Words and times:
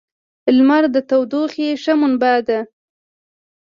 •لمر 0.55 0.83
د 0.95 0.97
تودوخې 1.09 1.69
ښه 1.81 1.93
منبع 1.99 2.35
ده. 2.47 2.59